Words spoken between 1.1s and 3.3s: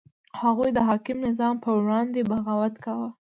نظام په وړاندې بغاوت کاوه.